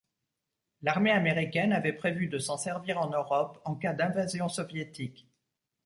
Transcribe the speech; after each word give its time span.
L'armée 0.81 1.11
américaine 1.11 1.71
avait 1.73 1.93
prévu 1.93 2.25
de 2.25 2.39
s'en 2.39 2.57
servir 2.57 2.99
en 2.99 3.11
Europe 3.11 3.61
en 3.65 3.75
cas 3.75 3.93
d'invasion 3.93 4.49
soviétique. 4.49 5.27